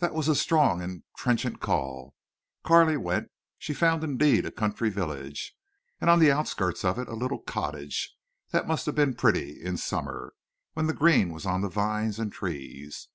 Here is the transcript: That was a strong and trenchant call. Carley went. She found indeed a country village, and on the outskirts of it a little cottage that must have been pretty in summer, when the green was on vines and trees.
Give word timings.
That 0.00 0.12
was 0.12 0.28
a 0.28 0.34
strong 0.34 0.82
and 0.82 1.04
trenchant 1.16 1.58
call. 1.58 2.14
Carley 2.64 2.98
went. 2.98 3.30
She 3.56 3.72
found 3.72 4.04
indeed 4.04 4.44
a 4.44 4.50
country 4.50 4.90
village, 4.90 5.56
and 6.02 6.10
on 6.10 6.18
the 6.18 6.30
outskirts 6.30 6.84
of 6.84 6.98
it 6.98 7.08
a 7.08 7.14
little 7.14 7.38
cottage 7.38 8.14
that 8.50 8.68
must 8.68 8.84
have 8.84 8.94
been 8.94 9.14
pretty 9.14 9.58
in 9.58 9.78
summer, 9.78 10.34
when 10.74 10.86
the 10.86 10.92
green 10.92 11.32
was 11.32 11.46
on 11.46 11.66
vines 11.70 12.18
and 12.18 12.30
trees. 12.30 13.08